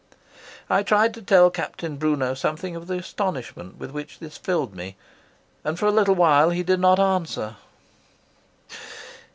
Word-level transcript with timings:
I 0.67 0.81
tried 0.81 1.13
to 1.13 1.21
tell 1.21 1.51
Captain 1.51 1.95
Brunot 1.97 2.39
something 2.39 2.75
of 2.75 2.87
the 2.87 2.97
astonishment 2.97 3.77
with 3.77 3.91
which 3.91 4.17
this 4.17 4.35
filled 4.35 4.73
me, 4.73 4.95
and 5.63 5.77
for 5.77 5.85
a 5.85 5.91
little 5.91 6.15
while 6.15 6.49
he 6.49 6.63
did 6.63 6.79
not 6.79 6.99
answer. 6.99 7.57